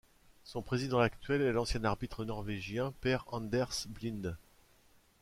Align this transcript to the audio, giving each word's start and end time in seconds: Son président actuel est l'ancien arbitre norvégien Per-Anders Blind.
Son 0.45 0.63
président 0.63 0.97
actuel 0.97 1.43
est 1.43 1.51
l'ancien 1.51 1.83
arbitre 1.83 2.25
norvégien 2.25 2.91
Per-Anders 3.01 3.85
Blind. 3.89 4.35